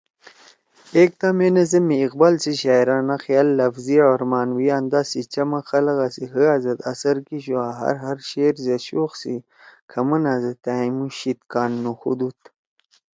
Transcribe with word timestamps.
”ایک 0.97 1.11
تا 1.21 1.29
مے 1.37 1.47
نظم 1.57 1.83
می 1.89 1.97
اقبال 2.07 2.35
سی 2.43 2.53
شاعرانہ 2.61 3.15
خیال، 3.25 3.47
لفظی 3.59 3.97
او 4.07 4.13
معنوی 4.31 4.67
انداز 4.79 5.05
سی 5.11 5.21
چمک 5.33 5.63
خلَگا 5.69 6.07
سی 6.15 6.23
حیِا 6.33 6.53
زید 6.63 6.79
اثر 6.91 7.15
کیِشُو 7.27 7.55
آں 7.65 7.73
ہر 7.79 7.95
ہر 8.05 8.17
شعر 8.29 8.53
زید 8.65 8.81
شوق 8.87 9.11
سی 9.21 9.35
کھمنا 9.91 10.33
زید 10.43 10.57
تھأئںمُو 10.65 11.05
شیِدکان 11.17 11.71
نُوخُودُود 11.83 12.39